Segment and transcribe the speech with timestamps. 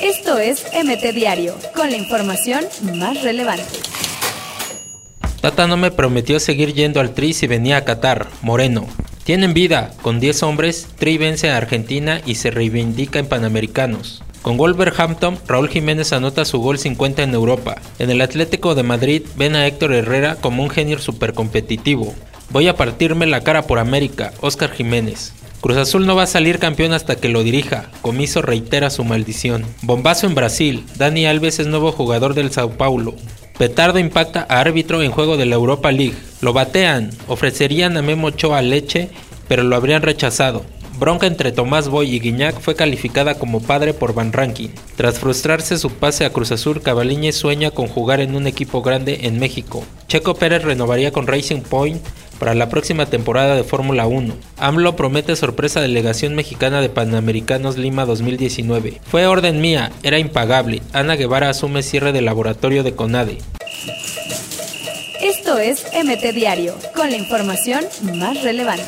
[0.00, 3.64] Esto es MT Diario, con la información más relevante.
[5.40, 8.86] Tata no me prometió seguir yendo al Tri si venía a Qatar, Moreno.
[9.24, 14.22] Tienen vida, con 10 hombres, Tri vence a Argentina y se reivindica en Panamericanos.
[14.42, 17.76] Con Wolverhampton, Raúl Jiménez anota su gol 50 en Europa.
[17.98, 22.14] En el Atlético de Madrid ven a Héctor Herrera como un genio supercompetitivo.
[22.50, 25.32] Voy a partirme la cara por América, Oscar Jiménez.
[25.66, 27.90] Cruz Azul no va a salir campeón hasta que lo dirija.
[28.00, 29.64] Comiso reitera su maldición.
[29.82, 30.84] Bombazo en Brasil.
[30.94, 33.16] Dani Alves es nuevo jugador del Sao Paulo.
[33.58, 36.14] Petardo impacta a árbitro en juego de la Europa League.
[36.40, 37.10] Lo batean.
[37.26, 39.10] Ofrecerían a Memo Ochoa leche,
[39.48, 40.64] pero lo habrían rechazado.
[41.00, 44.68] Bronca entre Tomás Boy y Guiñac fue calificada como padre por Van Ranking.
[44.96, 49.18] Tras frustrarse su pase a Cruz Azul, Cavaliñez sueña con jugar en un equipo grande
[49.22, 49.84] en México.
[50.06, 52.00] Checo Pérez renovaría con Racing Point
[52.38, 54.34] para la próxima temporada de Fórmula 1.
[54.58, 59.00] AMLO promete sorpresa delegación mexicana de Panamericanos Lima 2019.
[59.04, 60.82] Fue orden mía, era impagable.
[60.92, 63.38] Ana Guevara asume cierre del laboratorio de CONADE.
[65.22, 68.84] Esto es MT Diario, con la información más relevante.